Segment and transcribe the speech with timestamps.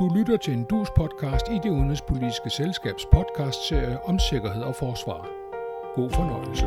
[0.00, 3.06] Du lytter til en dus podcast i det udenrigspolitiske selskabs
[4.04, 5.28] om sikkerhed og forsvar.
[5.94, 6.66] God fornøjelse.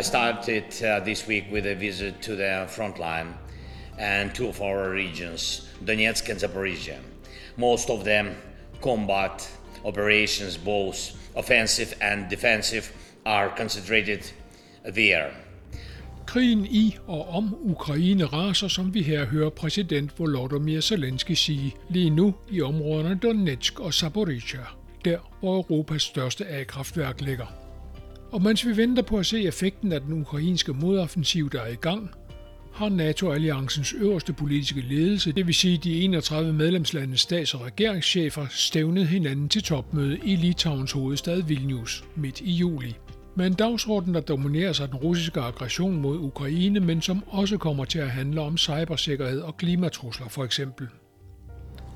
[0.00, 3.34] I started uh, this week with a visit to the front line
[3.98, 6.98] and two of our regions, Donetsk and Zaporizhia.
[7.56, 8.26] Most of them
[8.82, 10.98] combat operations, both
[11.36, 12.84] offensive and defensive,
[13.24, 14.32] are concentrated
[14.94, 15.32] there.
[16.32, 22.10] Krigen i og om Ukraine raser, som vi her hører præsident Volodymyr Zelensky sige, lige
[22.10, 24.64] nu i områderne Donetsk og Zaporizhia,
[25.04, 27.46] der hvor Europas største A-kraftværk ligger.
[28.30, 31.74] Og mens vi venter på at se effekten af den ukrainske modoffensiv, der er i
[31.74, 32.10] gang,
[32.72, 39.08] har NATO-alliancens øverste politiske ledelse, det vil sige de 31 medlemslandes stats- og regeringschefer, stævnet
[39.08, 42.96] hinanden til topmøde i Litauens hovedstad Vilnius midt i juli.
[43.34, 47.84] Med en dagsorden, der domineres af den russiske aggression mod Ukraine, men som også kommer
[47.84, 50.88] til at handle om cybersikkerhed og klimatrusler for eksempel.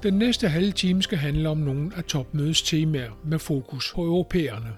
[0.03, 4.73] Den næste halve time skal handle om nogle af topmødets temaer med fokus på europæerne.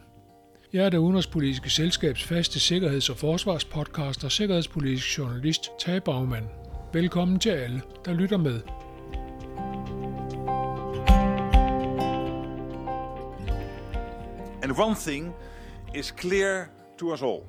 [0.73, 6.45] Jeg er det udenrigspolitiske selskabs faste sikkerheds- og forsvarspodcast og sikkerhedspolitisk journalist Tage Bagman.
[6.93, 8.61] Velkommen til alle, der lytter med.
[14.63, 15.35] And one thing
[15.95, 17.47] is clear to us all.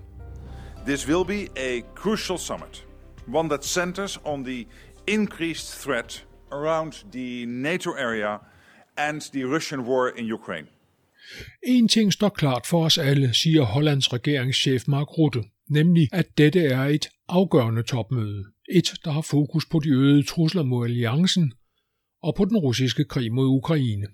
[0.85, 2.85] This will be a crucial summit,
[3.27, 4.65] one that centers on the
[5.07, 8.39] increased threat around the NATO area
[8.97, 10.67] and the Russian war in Ukraine.
[11.63, 16.59] En ting står klart for os alle, siger Hollands regeringschef Mark Rutte, nemlig at dette
[16.59, 18.43] er et afgørende topmøde.
[18.69, 21.53] Et, der har fokus på de øgede trusler mod alliancen
[22.23, 24.07] og på den russiske krig mod Ukraine.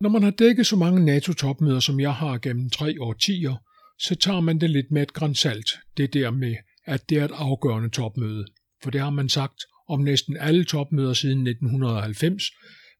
[0.00, 3.54] Når man har dækket så mange NATO-topmøder, som jeg har gennem tre årtier,
[3.98, 7.30] så tager man det lidt med et grænsalt, det der med, at det er et
[7.34, 8.46] afgørende topmøde.
[8.82, 12.44] For det har man sagt om næsten alle topmøder siden 1990,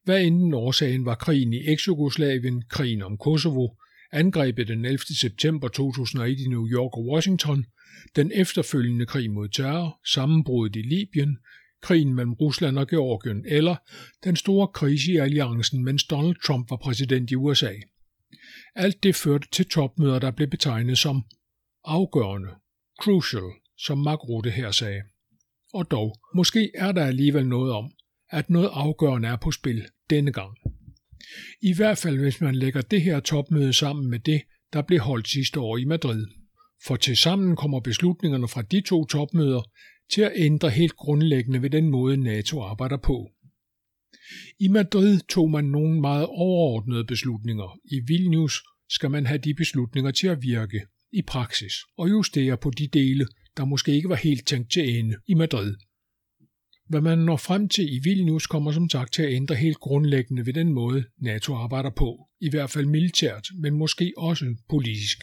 [0.04, 3.68] hvad enten årsagen var krigen i Eksjugoslavien, krigen om Kosovo,
[4.12, 4.98] angrebet den 11.
[4.98, 7.66] september 2001 i New York og Washington,
[8.16, 11.36] den efterfølgende krig mod terror, sammenbruddet i Libyen,
[11.82, 13.76] krigen mellem Rusland og Georgien, eller
[14.24, 17.72] den store krise i alliancen, mens Donald Trump var præsident i USA.
[18.74, 21.22] Alt det førte til topmøder, der blev betegnet som
[21.84, 22.48] afgørende,
[23.02, 25.02] crucial, som Mark Rutte her sagde.
[25.74, 27.90] Og dog, måske er der alligevel noget om,
[28.30, 30.56] at noget afgørende er på spil denne gang.
[31.62, 35.28] I hvert fald hvis man lægger det her topmøde sammen med det, der blev holdt
[35.28, 36.26] sidste år i Madrid.
[36.86, 39.62] For til sammen kommer beslutningerne fra de to topmøder
[40.12, 43.30] til at ændre helt grundlæggende ved den måde NATO arbejder på.
[44.60, 47.78] I Madrid tog man nogle meget overordnede beslutninger.
[47.84, 50.80] I Vilnius skal man have de beslutninger til at virke
[51.12, 53.26] i praksis og justere på de dele,
[53.56, 55.74] der måske ikke var helt tænkt til ende i Madrid.
[56.88, 60.46] Hvad man når frem til i Vilnius kommer som sagt til at ændre helt grundlæggende
[60.46, 65.18] ved den måde, NATO arbejder på, i hvert fald militært, men måske også politisk.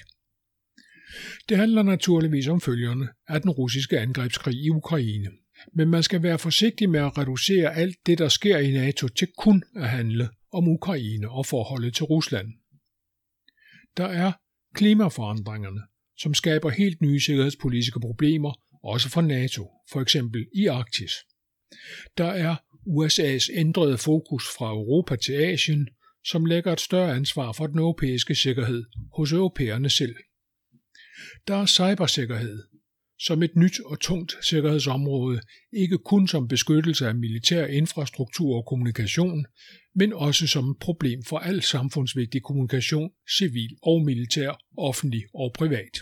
[1.50, 5.28] Det handler naturligvis om følgerne af den russiske angrebskrig i Ukraine.
[5.74, 9.28] Men man skal være forsigtig med at reducere alt det, der sker i NATO, til
[9.38, 12.48] kun at handle om Ukraine og forholdet til Rusland.
[13.98, 14.32] Der er
[14.76, 15.82] klimaforandringerne,
[16.18, 18.54] som skaber helt nye sikkerhedspolitiske problemer,
[18.84, 21.12] også for NATO, for eksempel i Arktis.
[22.18, 22.56] Der er
[22.88, 25.88] USA's ændrede fokus fra Europa til Asien,
[26.26, 28.84] som lægger et større ansvar for den europæiske sikkerhed
[29.14, 30.16] hos europæerne selv.
[31.48, 32.64] Der er cybersikkerhed,
[33.20, 35.42] som et nyt og tungt sikkerhedsområde,
[35.74, 39.46] ikke kun som beskyttelse af militær infrastruktur og kommunikation,
[39.96, 46.00] men også som et problem for al samfundsvigtig kommunikation, civil og militær, offentlig og privat.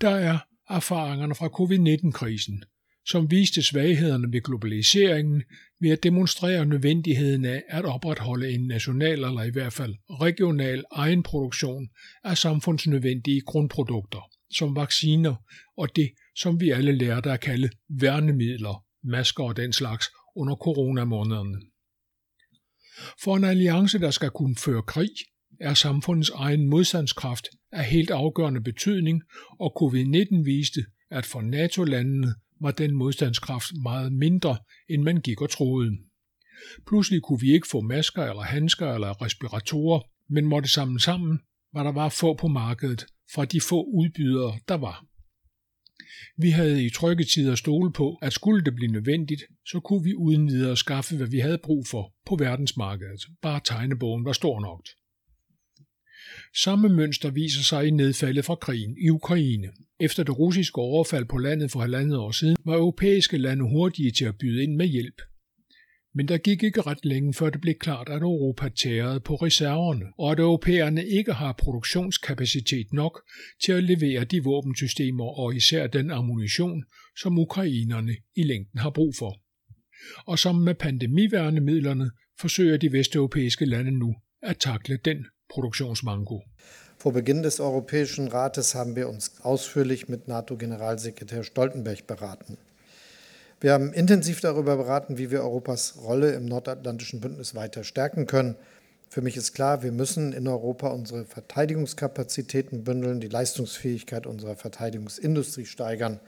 [0.00, 0.38] Der er
[0.70, 2.64] erfaringerne fra covid-19-krisen,
[3.06, 5.42] som viste svaghederne ved globaliseringen
[5.80, 11.88] ved at demonstrere nødvendigheden af at opretholde en national eller i hvert fald regional egenproduktion
[12.24, 15.34] af samfundsnødvendige grundprodukter, som vacciner
[15.76, 21.60] og det, som vi alle lærte at kalde værnemidler, masker og den slags under coronamånederne.
[23.24, 25.10] For en alliance, der skal kunne føre krig,
[25.60, 29.22] er samfundets egen modstandskraft af helt afgørende betydning,
[29.60, 34.56] og covid-19 viste, at for NATO-landene var den modstandskraft meget mindre,
[34.88, 35.98] end man gik og troede.
[36.86, 41.40] Pludselig kunne vi ikke få masker eller handsker eller respiratorer, men måtte samle sammen,
[41.72, 45.04] var der var få på markedet fra de få udbydere, der var.
[46.36, 50.14] Vi havde i trygge tider stole på, at skulle det blive nødvendigt, så kunne vi
[50.14, 53.20] uden videre skaffe, hvad vi havde brug for på verdensmarkedet.
[53.42, 54.86] Bare tegnebogen var stor nok.
[56.62, 59.68] Samme mønster viser sig i nedfaldet fra krigen i Ukraine–
[60.00, 64.24] Efter det russiske overfald på landet for halvandet år siden, var europæiske lande hurtige til
[64.24, 65.22] at byde ind med hjælp.
[66.14, 70.04] Men der gik ikke ret længe, før det blev klart, at Europa tærede på reserverne,
[70.18, 73.20] og at europæerne ikke har produktionskapacitet nok
[73.64, 76.84] til at levere de våbensystemer og især den ammunition,
[77.16, 79.40] som ukrainerne i længden har brug for.
[80.26, 82.10] Og som med pandemiværnemidlerne
[82.40, 86.42] forsøger de vesteuropæiske lande nu at takle den Produktionsmanko.
[86.98, 92.56] Vor Beginn des Europäischen Rates haben wir uns ausführlich mit NATO-Generalsekretär Stoltenberg beraten.
[93.60, 98.56] Wir haben intensiv darüber beraten, wie wir Europas Rolle im nordatlantischen Bündnis weiter stärken können.
[99.08, 105.66] Für mich ist klar, wir müssen in Europa unsere Verteidigungskapazitäten bündeln, die Leistungsfähigkeit unserer Verteidigungsindustrie
[105.66, 106.20] steigern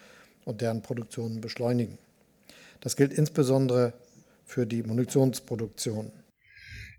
[0.44, 1.98] und deren Produktion beschleunigen.
[2.80, 3.92] Das gilt insbesondere
[4.44, 6.12] für die Munitionsproduktion.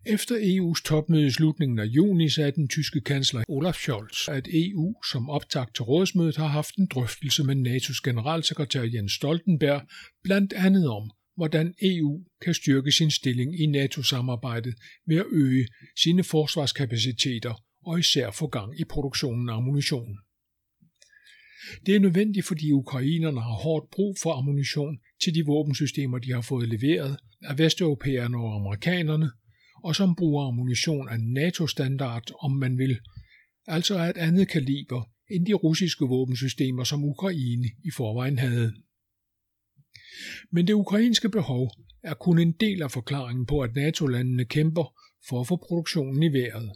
[0.05, 4.95] Efter EU's topmøde i slutningen af juni sagde den tyske kansler Olaf Scholz, at EU
[5.11, 9.81] som optakt til rådsmødet har haft en drøftelse med NATO's generalsekretær Jens Stoltenberg,
[10.23, 14.75] blandt andet om, hvordan EU kan styrke sin stilling i NATO-samarbejdet
[15.07, 15.67] ved at øge
[16.03, 20.17] sine forsvarskapaciteter og især få gang i produktionen af ammunition.
[21.85, 26.41] Det er nødvendigt, fordi ukrainerne har hårdt brug for ammunition til de våbensystemer, de har
[26.41, 29.31] fået leveret af vesteuropæerne og amerikanerne,
[29.83, 32.99] og som bruger ammunition af NATO-standard, om man vil,
[33.67, 38.73] altså af et andet kaliber end de russiske våbensystemer, som Ukraine i forvejen havde.
[40.51, 41.71] Men det ukrainske behov
[42.03, 44.93] er kun en del af forklaringen på, at NATO-landene kæmper
[45.29, 46.71] for at få produktionen i vejret.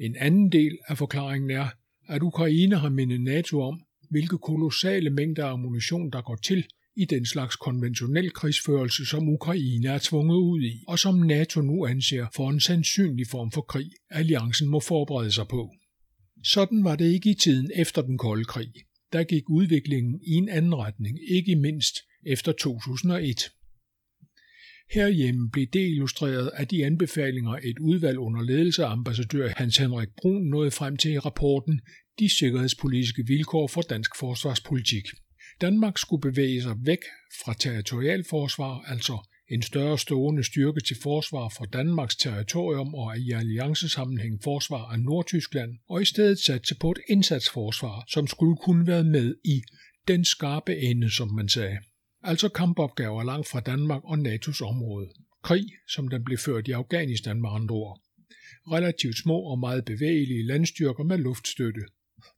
[0.00, 1.68] En anden del af forklaringen er,
[2.08, 6.66] at Ukraine har mindet NATO om, hvilke kolossale mængder af ammunition, der går til
[6.96, 11.86] i den slags konventionel krigsførelse, som Ukraine er tvunget ud i, og som NATO nu
[11.86, 15.70] anser for en sandsynlig form for krig, alliancen må forberede sig på.
[16.44, 18.72] Sådan var det ikke i tiden efter den kolde krig.
[19.12, 21.96] Der gik udviklingen i en anden retning, ikke mindst
[22.26, 23.36] efter 2001.
[24.90, 30.08] Herhjemme blev det illustreret af de anbefalinger, et udvalg under ledelse af ambassadør Hans Henrik
[30.16, 31.80] Brun nåede frem til i rapporten
[32.18, 35.04] De sikkerhedspolitiske vilkår for dansk forsvarspolitik.
[35.62, 36.98] Danmark skulle bevæge sig væk
[37.44, 44.40] fra territorialforsvar, altså en større stående styrke til forsvar for Danmarks territorium og i alliancesammenhæng
[44.44, 49.34] forsvar af Nordtyskland, og i stedet satse på et indsatsforsvar, som skulle kunne være med
[49.44, 49.62] i
[50.08, 51.78] den skarpe ende, som man sagde.
[52.22, 55.08] Altså kampopgaver langt fra Danmark og NATO's område.
[55.42, 58.00] Krig, som den blev ført i Afghanistan med andre ord.
[58.72, 61.82] Relativt små og meget bevægelige landstyrker med luftstøtte,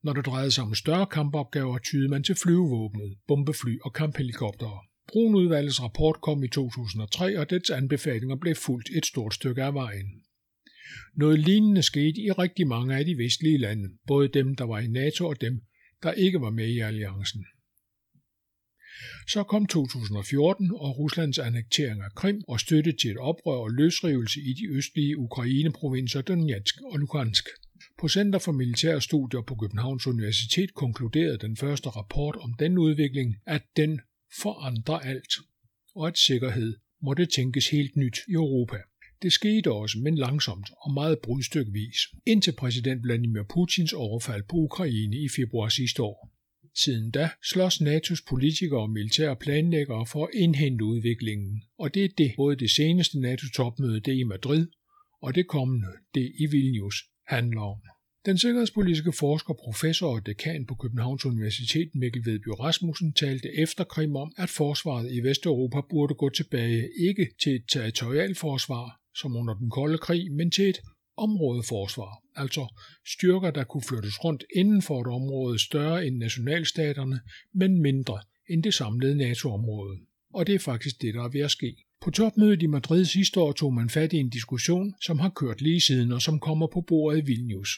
[0.03, 4.79] når det drejede sig om større kampopgaver, tyede man til flyvevåbnet, bombefly og kamphelikoptere.
[5.09, 10.07] Brunudvalgets rapport kom i 2003, og dets anbefalinger blev fuldt et stort stykke af vejen.
[11.17, 14.87] Noget lignende skete i rigtig mange af de vestlige lande, både dem, der var i
[14.87, 15.61] NATO og dem,
[16.03, 17.45] der ikke var med i alliancen.
[19.29, 24.41] Så kom 2014 og Ruslands annektering af Krim og støtte til et oprør og løsrivelse
[24.41, 27.45] i de østlige Ukraine-provinser Donetsk og Lugansk.
[28.01, 33.37] På Center for Militære Studier på Københavns Universitet konkluderede den første rapport om den udvikling,
[33.47, 34.01] at den
[34.43, 35.33] forandrer alt,
[35.95, 38.77] og at sikkerhed måtte tænkes helt nyt i Europa.
[39.23, 41.97] Det skete også, men langsomt og meget brudstykvis,
[42.27, 46.31] indtil præsident Vladimir Putins overfald på Ukraine i februar sidste år.
[46.77, 52.09] Siden da slås NATO's politikere og militære planlæggere for at indhente udviklingen, og det er
[52.19, 54.67] det både det seneste NATO-topmøde det i Madrid
[55.21, 57.79] og det kommende det i Vilnius handler om.
[58.27, 64.17] Den sikkerhedspolitiske forsker, professor og dekan på Københavns Universitet Mikkel Vedby Rasmussen talte efter Krim
[64.17, 69.71] om, at forsvaret i Vesteuropa burde gå tilbage ikke til et territorialforsvar, som under den
[69.71, 70.79] kolde krig, men til et
[71.17, 72.75] områdeforsvar, altså
[73.07, 77.21] styrker, der kunne flyttes rundt inden for et område større end nationalstaterne,
[77.55, 79.99] men mindre end det samlede NATO-område.
[80.35, 81.77] Og det er faktisk det, der er ved at ske.
[82.05, 85.61] På topmødet i Madrid sidste år tog man fat i en diskussion, som har kørt
[85.61, 87.69] lige siden og som kommer på bordet i Vilnius.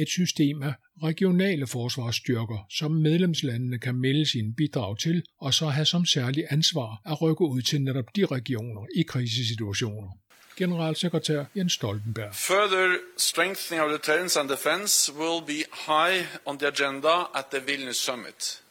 [0.00, 5.84] Et system af regionale forsvarsstyrker, som medlemslandene kan melde sine bidrag til, og så have
[5.84, 10.08] som særlig ansvar at rykke ud til netop de regioner i krisesituationer.
[10.56, 12.34] Generalsekretær Jens Stoltenberg.
[12.34, 17.96] Further strengthening of deterrence and defense will be high on the agenda at the Vilnius
[17.96, 18.62] summit.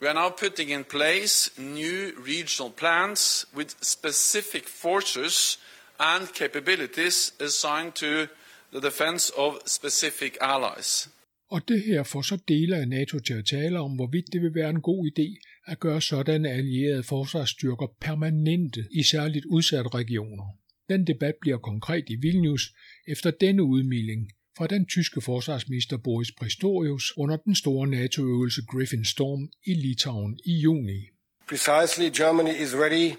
[0.00, 2.00] We are now putting in place new
[2.32, 5.58] regional plans with specific forces
[5.98, 8.26] and capabilities assigned to
[8.72, 11.08] the defense of specific allies.
[11.50, 14.54] Og det her får så dele af NATO til at tale om, hvorvidt det vil
[14.54, 15.28] være en god idé
[15.66, 20.44] at gøre sådanne allierede forsvarsstyrker permanente i særligt udsatte regioner.
[20.88, 22.74] Den debat bliver konkret i Vilnius
[23.08, 29.48] efter denne udmelding fra den tyske forsvarsminister Boris Pistorius under den store NATO-øvelse Griffin Storm
[29.64, 31.10] i Litauen i juni.
[31.46, 33.16] Precisely, Germany is ready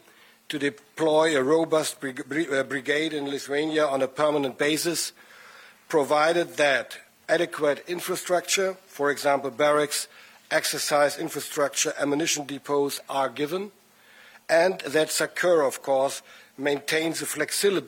[0.49, 5.13] to deploy a robust uh, brigade in Lithuania on a permanent basis,
[5.89, 10.07] provided that adequate infrastructure, for example barracks,
[10.51, 13.71] exercise infrastructure, ammunition depots are given,
[14.49, 16.21] and that SACUR, of course,
[16.57, 17.25] maintains the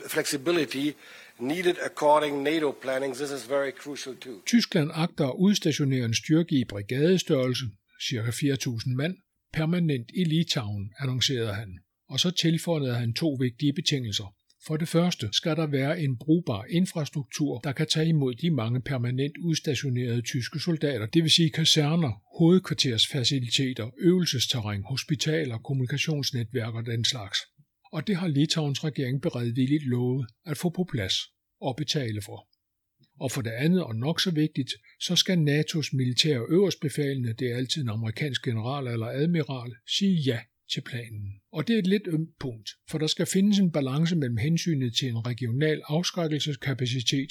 [0.08, 0.96] flexibility
[1.40, 3.16] needed according NATO planning.
[3.16, 4.42] This is very crucial too.
[4.46, 7.66] Tyskland agter at udstationere en styrke i brigadestørrelse,
[8.10, 8.22] ca.
[8.22, 9.16] 4.000 mand,
[9.54, 11.80] permanent i Litauen, annoncerede han.
[12.10, 14.34] Og så tilføjede han to vigtige betingelser.
[14.68, 18.82] For det første skal der være en brugbar infrastruktur, der kan tage imod de mange
[18.82, 27.40] permanent udstationerede tyske soldater, det vil sige kaserner, hovedkvartersfaciliteter, øvelsesterræn, hospitaler, kommunikationsnetværk og den slags.
[27.92, 31.14] Og det har Litauens regering beredvilligt lovet at få på plads
[31.62, 32.48] og betale for.
[33.20, 37.58] Og for det andet, og nok så vigtigt, så skal NATO's militære øverstbefalende, det er
[37.58, 40.40] altid en amerikansk general eller admiral, sige ja
[40.74, 41.34] til planen.
[41.52, 44.96] Og det er et lidt ømt punkt, for der skal findes en balance mellem hensynet
[44.96, 47.30] til en regional afskrækkelseskapacitet,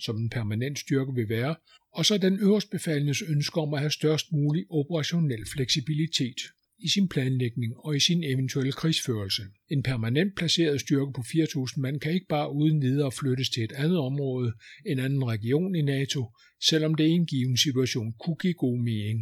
[0.00, 1.56] som en permanent styrke vil være,
[1.92, 6.36] og så den øverstbefalendes ønske om at have størst mulig operationel fleksibilitet
[6.78, 9.42] i sin planlægning og i sin eventuelle krigsførelse.
[9.70, 13.72] En permanent placeret styrke på 4.000 mand kan ikke bare uden videre flyttes til et
[13.72, 14.52] andet område,
[14.86, 16.30] en anden region i NATO,
[16.62, 19.20] selvom det i en given situation kunne give god mening.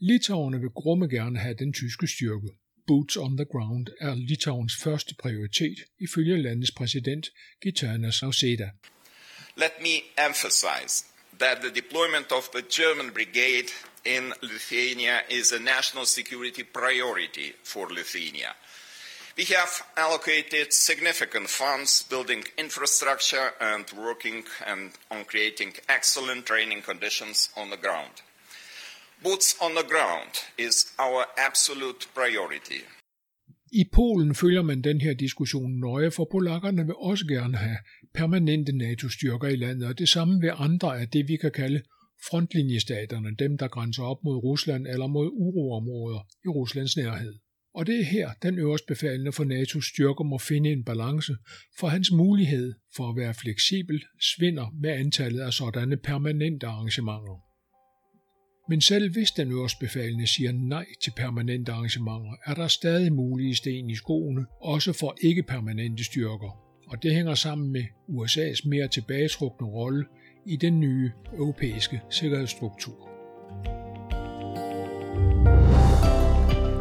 [0.00, 2.48] Litauerne vil grumme gerne have den tyske styrke,
[2.86, 7.26] Boots on the ground er Litauens første prioritet, ifølge landets præsident
[7.62, 8.68] Gitanas Nausėda.
[9.56, 9.94] Let me
[10.28, 11.11] emphasize
[11.42, 13.70] that the deployment of the German brigade
[14.04, 18.52] in Lithuania is a national security priority for Lithuania.
[19.36, 27.48] We have allocated significant funds building infrastructure and working and on creating excellent training conditions
[27.56, 28.14] on the ground.
[29.22, 32.82] Boots on the ground is our absolute priority.
[33.74, 37.78] I Polen følger man den her diskussion nøje, for polakkerne vil også gerne have
[38.14, 41.82] permanente NATO-styrker i landet, og det samme ved andre af det, vi kan kalde
[42.30, 47.34] frontlinjestaterne, dem der grænser op mod Rusland eller mod uroområder i Ruslands nærhed.
[47.74, 51.36] Og det er her, den øverstbefalende for NATO's styrker må finde en balance,
[51.78, 57.52] for hans mulighed for at være fleksibel svinder med antallet af sådanne permanente arrangementer.
[58.68, 63.90] Men selv hvis den øverstbefalende siger nej til permanente arrangementer, er der stadig mulige sten
[63.90, 66.61] i skoene, også for ikke-permanente styrker.
[66.92, 70.04] Og det hænger sammen med USA's mere tilbagetrukne rolle
[70.46, 73.08] i den nye europæiske sikkerhedsstruktur.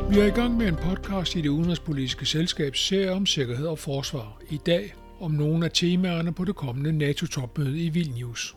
[0.10, 3.80] Vi er i gang med en podcast i det udenrigspolitiske selskabs serie om sikkerhed og
[3.80, 4.42] forsvar.
[4.50, 8.56] I dag om nogle af temaerne på det kommende NATO-topmøde i Vilnius.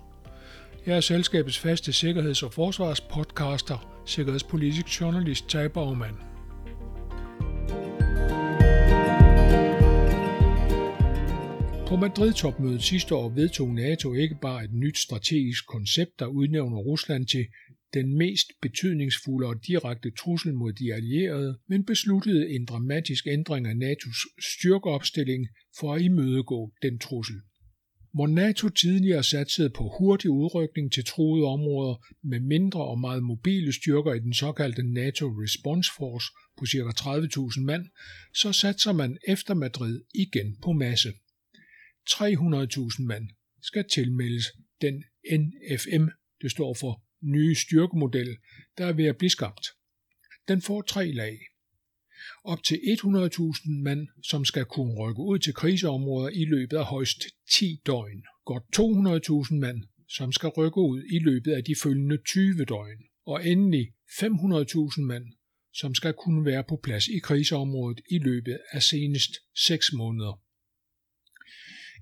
[0.86, 6.33] Jeg er selskabets faste sikkerheds- og forsvarspodcaster, sikkerhedspolitisk journalist Tej Baumann.
[11.88, 17.26] På Madrid-topmødet sidste år vedtog NATO ikke bare et nyt strategisk koncept, der udnævner Rusland
[17.26, 17.46] til
[17.94, 23.74] den mest betydningsfulde og direkte trussel mod de allierede, men besluttede en dramatisk ændring af
[23.74, 24.20] NATO's
[24.52, 25.48] styrkeopstilling
[25.78, 27.36] for at imødegå den trussel.
[28.14, 33.72] Hvor NATO tidligere satsede på hurtig udrykning til truede områder med mindre og meget mobile
[33.72, 36.26] styrker i den såkaldte NATO Response Force
[36.58, 37.10] på ca.
[37.58, 37.84] 30.000 mand,
[38.34, 41.12] så satser man efter Madrid igen på masse.
[42.10, 43.28] 300.000 mand
[43.62, 44.44] skal tilmeldes
[44.80, 46.08] den NFM,
[46.42, 48.36] det står for nye styrkemodel,
[48.78, 49.66] der er ved at blive skabt.
[50.48, 51.38] Den får tre lag
[52.44, 57.22] op til 100.000 mand, som skal kunne rykke ud til kriseområder i løbet af højst
[57.52, 58.22] 10 døgn.
[58.44, 58.64] Godt
[59.50, 63.00] 200.000 mand, som skal rykke ud i løbet af de følgende 20 døgn.
[63.26, 65.24] Og endelig 500.000 mand,
[65.72, 69.32] som skal kunne være på plads i kriseområdet i løbet af senest
[69.66, 70.43] 6 måneder.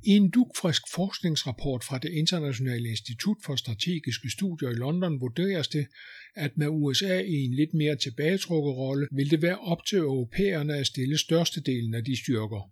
[0.05, 5.87] I en dugfrisk forskningsrapport fra det Internationale Institut for Strategiske Studier i London vurderes det,
[6.35, 10.77] at med USA i en lidt mere tilbagetrukket rolle, vil det være op til europæerne
[10.77, 12.71] at stille størstedelen af de styrker.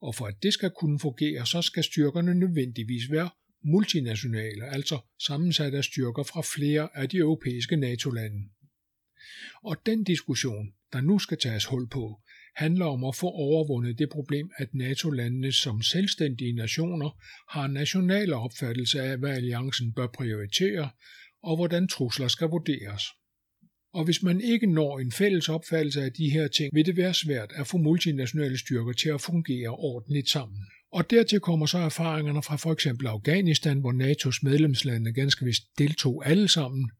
[0.00, 3.30] Og for at det skal kunne fungere, så skal styrkerne nødvendigvis være
[3.64, 8.48] multinationale, altså sammensat af styrker fra flere af de europæiske NATO-lande.
[9.62, 12.20] Og den diskussion, der nu skal tages hul på,
[12.56, 17.10] handler om at få overvundet det problem, at NATO-landene som selvstændige nationer
[17.50, 20.90] har nationale opfattelse af, hvad alliancen bør prioritere,
[21.42, 23.02] og hvordan trusler skal vurderes.
[23.94, 27.14] Og hvis man ikke når en fælles opfattelse af de her ting, vil det være
[27.14, 30.58] svært at få multinationale styrker til at fungere ordentligt sammen.
[30.92, 36.22] Og dertil kommer så erfaringerne fra for eksempel Afghanistan, hvor NATO's medlemslande ganske vist deltog
[36.26, 36.90] alle sammen,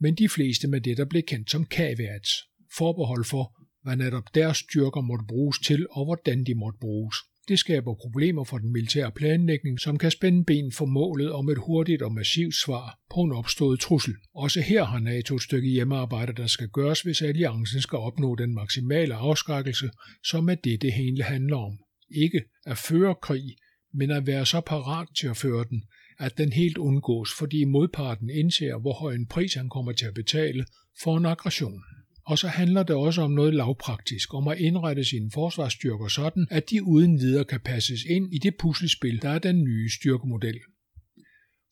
[0.00, 2.30] men de fleste med det, der blev kendt som caveats,
[2.76, 7.16] forbehold for, hvad netop deres styrker måtte bruges til og hvordan de måtte bruges.
[7.48, 11.58] Det skaber problemer for den militære planlægning, som kan spænde ben for målet om et
[11.58, 14.14] hurtigt og massivt svar på en opstået trussel.
[14.34, 18.54] Også her har NATO et stykke hjemmearbejde, der skal gøres, hvis alliancen skal opnå den
[18.54, 19.90] maksimale afskrækkelse,
[20.24, 21.78] som er det, det hele handler om.
[22.10, 23.56] Ikke at føre krig,
[23.94, 25.82] men at være så parat til at føre den,
[26.18, 30.14] at den helt undgås, fordi modparten indser, hvor høj en pris han kommer til at
[30.14, 30.64] betale
[31.02, 31.82] for en aggression.
[32.30, 36.70] Og så handler det også om noget lavpraktisk, om at indrette sine forsvarsstyrker sådan, at
[36.70, 40.60] de uden videre kan passes ind i det puslespil, der er den nye styrkemodel.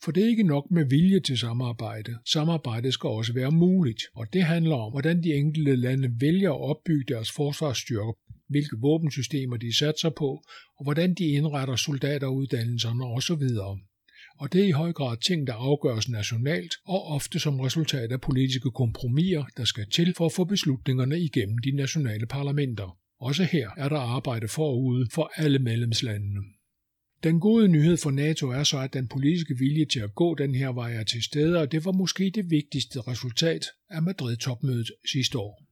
[0.05, 2.19] For det er ikke nok med vilje til samarbejde.
[2.33, 6.61] Samarbejde skal også være muligt, og det handler om, hvordan de enkelte lande vælger at
[6.61, 8.13] opbygge deres forsvarsstyrker,
[8.49, 10.31] hvilke våbensystemer de satser på,
[10.79, 13.43] og hvordan de indretter soldateruddannelserne osv
[14.39, 18.21] og det er i høj grad ting, der afgøres nationalt og ofte som resultat af
[18.21, 22.99] politiske kompromiser, der skal til for at få beslutningerne igennem de nationale parlamenter.
[23.21, 26.41] Også her er der arbejde forude for alle medlemslandene.
[27.23, 30.55] Den gode nyhed for NATO er så, at den politiske vilje til at gå den
[30.55, 35.39] her vej er til stede, og det var måske det vigtigste resultat af Madrid-topmødet sidste
[35.39, 35.65] år.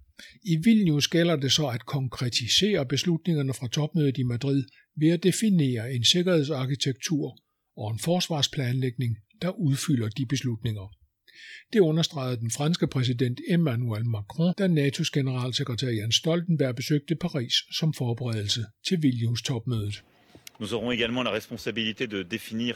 [0.45, 4.65] I Vilnius gælder det så at konkretisere beslutningerne fra topmødet i Madrid
[4.97, 7.39] ved at definere en sikkerhedsarkitektur,
[7.77, 10.93] og en forsvarsplanlægning, der udfylder de beslutninger.
[11.73, 17.93] Det understregede den franske præsident Emmanuel Macron, da NATO's generalsekretær Jens Stoltenberg besøgte Paris som
[17.93, 20.03] forberedelse til Vilnius-topmødet.
[20.59, 22.75] Nous aurons également la responsabilité de définir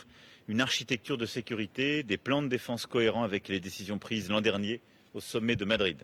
[0.48, 4.80] une architecture de sécurité, des plans de défense cohérents avec les décisions prises l'an dernier
[5.14, 5.98] au sommet de Madrid.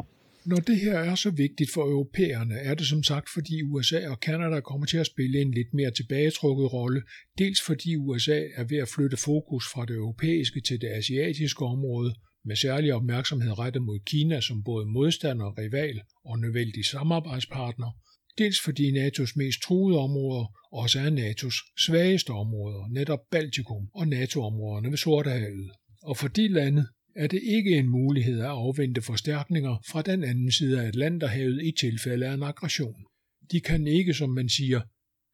[0.46, 4.20] Når det her er så vigtigt for europæerne, er det som sagt, fordi USA og
[4.20, 7.02] Kanada kommer til at spille en lidt mere tilbagetrukket rolle,
[7.38, 12.14] dels fordi USA er ved at flytte fokus fra det europæiske til det asiatiske område,
[12.44, 17.90] med særlig opmærksomhed rettet mod Kina som både modstander, rival og nødvendig samarbejdspartner,
[18.38, 24.90] dels fordi NATO's mest truede områder også er NATO's svageste områder, netop Baltikum og NATO-områderne
[24.90, 25.70] ved Sortehavet.
[26.02, 30.52] Og for de lande er det ikke en mulighed at afvente forstærkninger fra den anden
[30.52, 33.04] side af Atlanterhavet i tilfælde af en aggression.
[33.52, 34.80] De kan ikke, som man siger,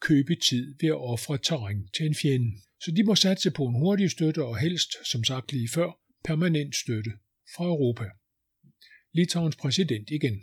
[0.00, 2.50] købe tid ved at ofre terræn til en fjende.
[2.80, 5.90] Så de må satse på en hurtig støtte og helst, som sagt lige før,
[6.24, 7.10] permanent støtte
[7.56, 8.04] fra Europa.
[9.14, 10.42] Litauens præsident igen.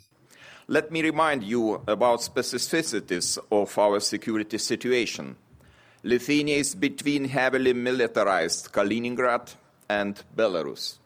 [0.67, 5.37] Let me remind you about specificities of our security situation.
[6.03, 9.57] Lithuania is between heavily militarized Kaliningrad
[9.89, 10.98] and Belarus.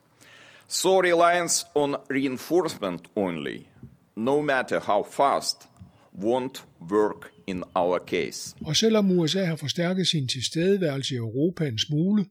[0.81, 3.67] So reliance on reinforcement only,
[4.15, 5.57] no matter how fast,
[6.15, 6.57] won't
[6.91, 8.55] work in our case.
[8.65, 12.25] Og selvom USA har forstærket sin tilstedeværelse i Europa en smule,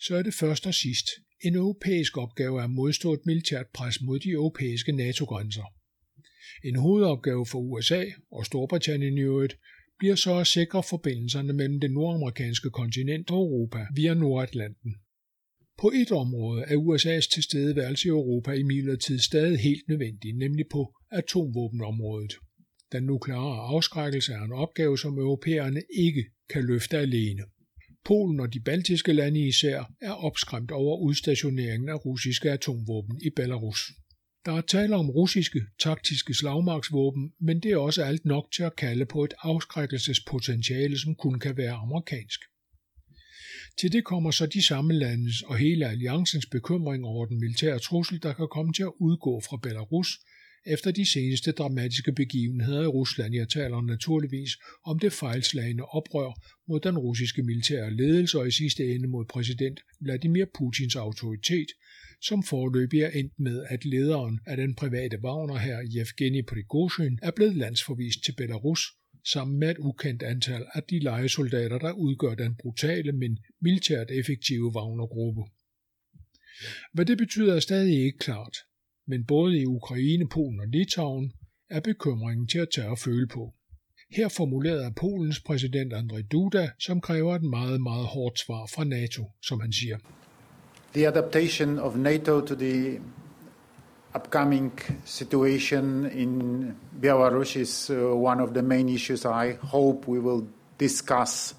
[0.00, 1.06] så er det først og sidst
[1.44, 5.64] en europæisk opgave at modstå et militært pres mod de europæiske NATO-grænser.
[6.64, 9.58] En hovedopgave for USA og Storbritannien i øvrigt
[9.98, 14.94] bliver så at sikre forbindelserne mellem det nordamerikanske kontinent og Europa via Nordatlanten.
[15.78, 22.34] På et område er USA's tilstedeværelse i Europa imidlertid stadig helt nødvendig, nemlig på atomvåbenområdet.
[22.92, 27.42] Den nukleare afskrækkelse er en opgave, som europæerne ikke kan løfte alene.
[28.04, 33.80] Polen og de baltiske lande især er opskræmt over udstationeringen af russiske atomvåben i Belarus.
[34.44, 38.76] Der er tale om russiske taktiske slagmarksvåben, men det er også alt nok til at
[38.76, 42.40] kalde på et afskrækkelsespotentiale, som kun kan være amerikansk.
[43.78, 48.22] Til det kommer så de samme landes og hele alliancens bekymring over den militære trussel,
[48.22, 50.20] der kan komme til at udgå fra Belarus
[50.66, 53.34] efter de seneste dramatiske begivenheder i Rusland.
[53.34, 54.50] Jeg taler naturligvis
[54.84, 59.80] om det fejlslagende oprør mod den russiske militære ledelse og i sidste ende mod præsident
[60.00, 61.68] Vladimir Putins autoritet,
[62.20, 67.30] som forløbig er endt med, at lederen af den private Wagner her, Yevgeny Prigozhin, er
[67.30, 68.80] blevet landsforvist til Belarus
[69.32, 74.72] sammen med et ukendt antal af de lejesoldater, der udgør den brutale, men militært effektive
[74.76, 75.42] Wagner-gruppe.
[76.92, 78.56] Hvad det betyder er stadig ikke klart,
[79.06, 81.32] men både i Ukraine, Polen og Litauen
[81.70, 83.54] er bekymringen til at tage og føle på.
[84.10, 88.84] Her formuleret af Polens præsident Andrzej Duda, som kræver et meget, meget hårdt svar fra
[88.84, 89.98] NATO, som han siger.
[90.94, 93.00] The adaptation of NATO to the
[94.16, 94.72] upcoming
[95.04, 100.48] situation in Belarus is uh, one of the main issues I hope we will
[100.78, 101.54] discuss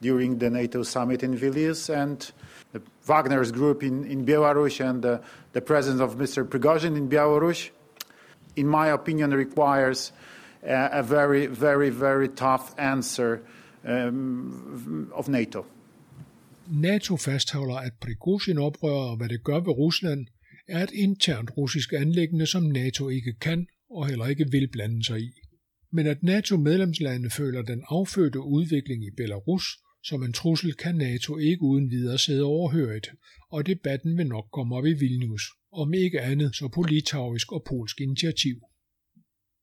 [0.00, 1.88] during the NATO summit in Vilnius.
[1.88, 2.18] And
[2.72, 5.20] the Wagner's group in, in Belarus and the,
[5.52, 6.44] the presence of Mr.
[6.44, 7.70] Prigozhin in Belarus
[8.56, 10.12] in my opinion, requires
[10.62, 13.42] a, a very, very, very tough answer
[13.84, 15.66] um, of NATO.
[16.66, 20.26] NATO fastholder, at Prigozhin-oprøret og hvad det gør ved Rusland,
[20.68, 25.20] er et internt russisk anlæggende, som NATO ikke kan og heller ikke vil blande sig
[25.20, 25.30] i.
[25.92, 29.64] Men at NATO-medlemslandene føler den affødte udvikling i Belarus
[30.04, 33.08] som en trussel, kan NATO ikke uden videre sidde overhørigt,
[33.50, 37.64] og debatten vil nok komme op i Vilnius, om ikke andet så på litauisk og
[37.68, 38.56] polsk initiativ.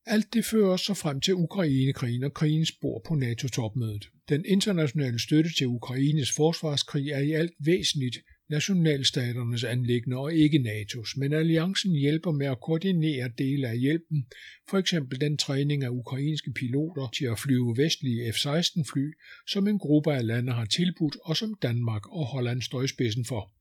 [0.05, 4.05] Alt det fører så frem til Ukraine-krigen og krigens spor på NATO-topmødet.
[4.29, 8.17] Den internationale støtte til Ukraines forsvarskrig er i alt væsentligt
[8.51, 14.25] nationalstaternes anlæggende og ikke NATO's, men alliancen hjælper med at koordinere dele af hjælpen,
[14.69, 19.11] for eksempel den træning af ukrainske piloter til at flyve vestlige F-16-fly,
[19.47, 23.25] som en gruppe af lande har tilbudt og som Danmark og Holland står i spidsen
[23.25, 23.51] for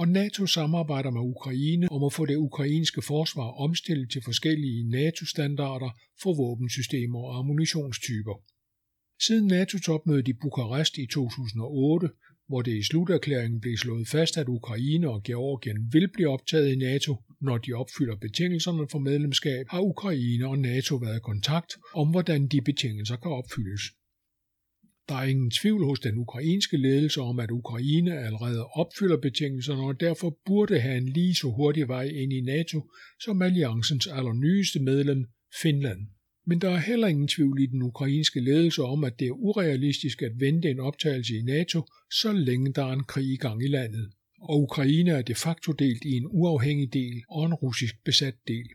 [0.00, 5.90] og NATO samarbejder med Ukraine om at få det ukrainske forsvar omstillet til forskellige NATO-standarder
[6.22, 8.36] for våbensystemer og ammunitionstyper.
[9.26, 12.08] Siden NATO-topmødet i Bukarest i 2008,
[12.50, 16.76] hvor det i sluterklæringen blev slået fast, at Ukraine og Georgien vil blive optaget i
[16.76, 22.10] NATO, når de opfylder betingelserne for medlemskab, har Ukraine og NATO været i kontakt om,
[22.10, 23.82] hvordan de betingelser kan opfyldes.
[25.08, 30.00] Der er ingen tvivl hos den ukrainske ledelse om, at Ukraine allerede opfylder betingelserne og
[30.00, 35.26] derfor burde have en lige så hurtig vej ind i NATO som alliancens allernyeste medlem,
[35.62, 36.00] Finland.
[36.46, 40.22] Men der er heller ingen tvivl i den ukrainske ledelse om, at det er urealistisk
[40.22, 43.68] at vente en optagelse i NATO, så længe der er en krig i gang i
[43.68, 44.10] landet.
[44.40, 48.68] Og Ukraine er de facto delt i en uafhængig del og en russisk besat del.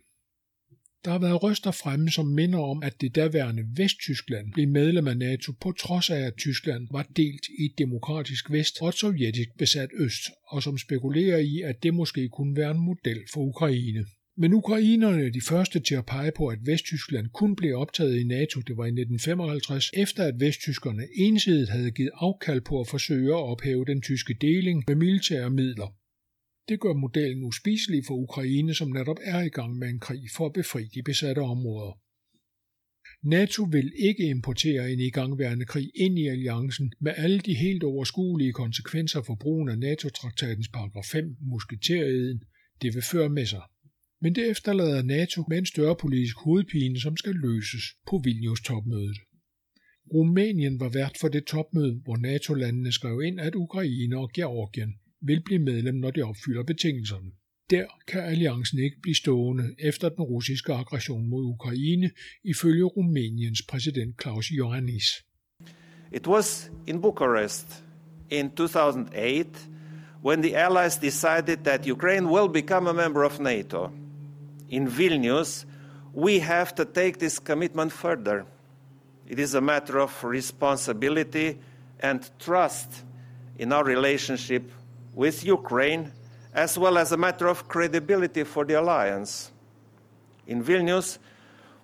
[1.05, 5.17] Der har været røster fremme, som minder om, at det daværende Vesttyskland blev medlem af
[5.17, 9.49] NATO på trods af, at Tyskland var delt i et demokratisk vest og et sovjetisk
[9.57, 14.05] besat øst, og som spekulerer i, at det måske kunne være en model for Ukraine.
[14.37, 18.23] Men ukrainerne er de første til at pege på, at Vesttyskland kun blev optaget i
[18.23, 23.33] NATO, det var i 1955, efter at vesttyskerne ensidigt havde givet afkald på at forsøge
[23.33, 25.95] at ophæve den tyske deling med militære midler.
[26.69, 30.45] Det gør modellen uspiselig for Ukraine, som netop er i gang med en krig for
[30.45, 31.99] at befri de besatte områder.
[33.23, 38.53] NATO vil ikke importere en igangværende krig ind i alliancen med alle de helt overskuelige
[38.53, 42.41] konsekvenser for brugen af NATO-traktatens paragraf 5, musketeriet,
[42.81, 43.61] det vil føre med sig.
[44.25, 49.17] Men det efterlader NATO med en større politisk hovedpine, som skal løses på Vilnius-topmødet.
[50.13, 55.41] Rumænien var vært for det topmøde, hvor NATO-landene skrev ind, at Ukraine og Georgien vil
[55.45, 57.31] blive medlem, når de opfylder betingelserne.
[57.69, 62.11] Der kan alliancen ikke blive stående efter den russiske aggression mod Ukraine,
[62.43, 65.05] ifølge Rumæniens præsident Klaus Iohannis.
[66.13, 67.83] It was in Bucharest
[68.31, 69.49] in 2008
[70.23, 74.04] when the Allies decided that Ukraine will become a member of NATO.
[74.69, 75.65] In Vilnius,
[76.13, 78.45] we have to take this commitment further.
[79.27, 81.59] It is a matter of responsibility
[81.99, 83.03] and trust
[83.57, 84.69] in our relationship
[85.13, 86.11] with Ukraine,
[86.53, 89.51] as well as a matter of credibility for the alliance.
[90.47, 91.17] In Vilnius,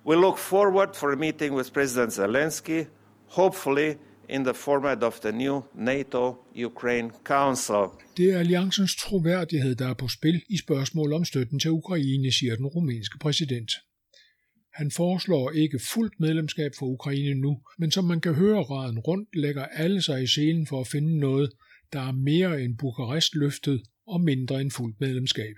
[0.04, 2.88] we look forward for a meeting with President Zelensky,
[3.28, 3.98] hopefully
[4.32, 7.84] in the format of the new NATO-Ukraine Council.
[8.16, 12.56] Det er alliancens troværdighed, der er på spil i spørgsmål om støtten til Ukraine, siger
[12.56, 13.70] den rumænske præsident.
[14.74, 19.28] Han foreslår ikke fuldt medlemskab for Ukraine nu, men som man kan høre raden rundt,
[19.36, 21.50] lægger alle sig i selen for at finde noget,
[21.92, 25.54] der er mere end Bukarest løftet og mindre end fuldt medlemskab.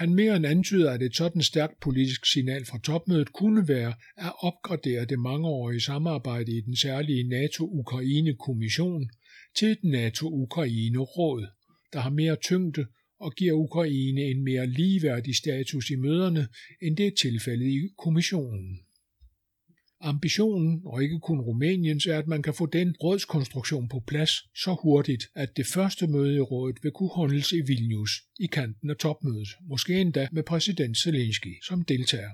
[0.00, 4.32] Han mere end antyder, at et sådan stærkt politisk signal fra topmødet kunne være at
[4.38, 9.10] opgradere det mangeårige samarbejde i den særlige NATO-Ukraine-kommission
[9.56, 11.46] til et NATO-Ukraine-råd,
[11.92, 12.86] der har mere tyngde
[13.18, 16.48] og giver Ukraine en mere ligeværdig status i møderne,
[16.82, 18.80] end det er tilfældet i kommissionen.
[20.00, 24.30] Ambitionen, og ikke kun Rumæniens, er, at man kan få den rådskonstruktion på plads
[24.62, 28.90] så hurtigt, at det første møde i rådet vil kunne holdes i Vilnius, i kanten
[28.90, 32.30] af topmødet, måske endda med præsident Zelensky som deltager.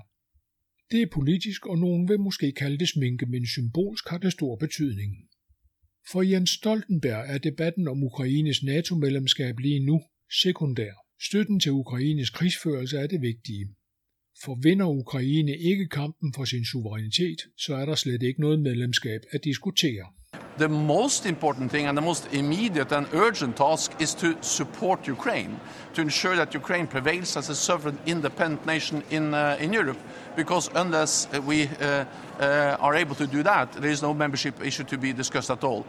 [0.91, 4.55] Det er politisk, og nogen vil måske kalde det sminke, men symbolsk har det stor
[4.55, 5.11] betydning.
[6.11, 10.01] For Jens Stoltenberg er debatten om Ukraines NATO-medlemskab lige nu
[10.41, 10.93] sekundær.
[11.21, 13.67] Støtten til Ukraines krigsførelse er det vigtige.
[14.45, 19.21] For vinder Ukraine ikke kampen for sin suverænitet, så er der slet ikke noget medlemskab
[19.31, 20.05] at diskutere.
[20.57, 25.59] The most important thing and the most immediate and urgent task is to support Ukraine,
[25.93, 29.99] to ensure that Ukraine prevails as a sovereign, independent nation in, uh, in Europe.
[30.35, 32.05] Because unless we uh,
[32.39, 35.63] uh, are able to do that, there is no membership issue to be discussed at
[35.63, 35.85] all.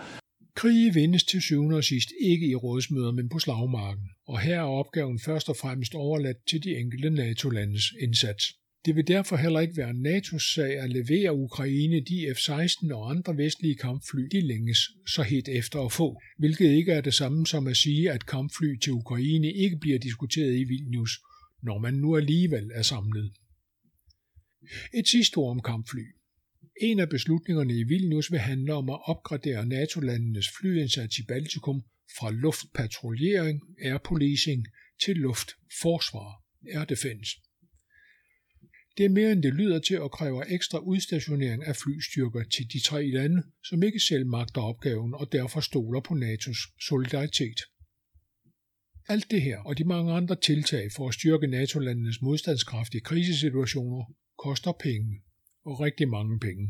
[0.59, 4.75] Krige vindes til syvende og sidst ikke i rådsmøder, men på slagmarken, og her er
[4.81, 8.44] opgaven først og fremmest overladt til de enkelte NATO-landes indsats.
[8.85, 13.37] Det vil derfor heller ikke være NATO's sag at levere Ukraine de F-16 og andre
[13.37, 17.66] vestlige kampfly, de længes så helt efter at få, hvilket ikke er det samme som
[17.66, 21.21] at sige, at kampfly til Ukraine ikke bliver diskuteret i Vilnius,
[21.62, 23.33] når man nu alligevel er samlet.
[24.94, 26.17] Et sidste ord om kampfly.
[26.81, 31.83] En af beslutningerne i Vilnius vil handle om at opgradere NATO-landenes flyindsats i Baltikum
[32.19, 34.67] fra luftpatruljering, air policing,
[35.05, 36.43] til luftforsvar,
[36.75, 37.31] air defense.
[38.97, 42.81] Det er mere end det lyder til at kræve ekstra udstationering af flystyrker til de
[42.81, 47.61] tre lande, som ikke selv magter opgaven og derfor stoler på NATO's solidaritet.
[49.09, 54.05] Alt det her og de mange andre tiltag for at styrke NATO-landenes modstandskraft i krisesituationer
[54.38, 55.23] koster penge,
[55.68, 56.64] og rigtig mange penge.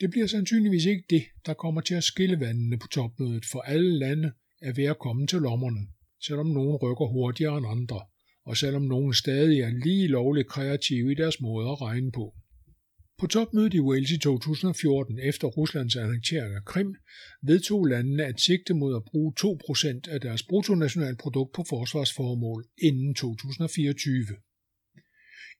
[0.00, 3.98] Det bliver sandsynligvis ikke det, der kommer til at skille vandene på topmødet, for alle
[3.98, 5.82] lande er ved at komme til lommerne,
[6.26, 8.00] selvom nogen rykker hurtigere end andre
[8.44, 12.34] og selvom nogen stadig er lige lovligt kreative i deres måde at regne på.
[13.18, 16.94] På topmødet i Wales i 2014 efter Ruslands annektering af Krim
[17.42, 24.26] vedtog landene at sigte mod at bruge 2% af deres bruttonationalprodukt på forsvarsformål inden 2024.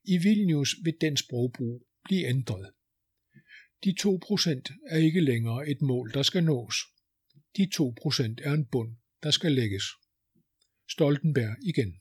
[0.05, 2.71] I Vilnius vil den sprogbrug blive ændret.
[3.85, 6.75] De 2% er ikke længere et mål, der skal nås.
[7.57, 8.91] De 2% er en bund,
[9.23, 9.85] der skal lægges.
[10.89, 11.95] Stoltenberg igen.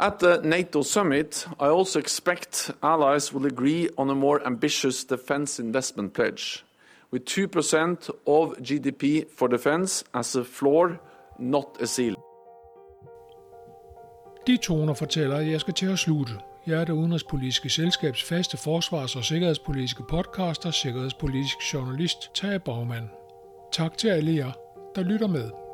[0.00, 5.62] At the NATO summit, I also expect allies will agree on a more ambitious defense
[5.62, 6.64] investment pledge,
[7.12, 11.00] with 2% of GDP for defense as a floor,
[11.40, 12.22] not a ceiling.
[14.46, 16.32] De toner fortæller, at jeg skal til at slutte.
[16.66, 23.10] Jeg er det udenrigspolitiske selskabs faste forsvars- og sikkerhedspolitiske podcaster, sikkerhedspolitisk journalist Tage Bagman.
[23.72, 24.52] Tak til alle jer,
[24.94, 25.65] der lytter med.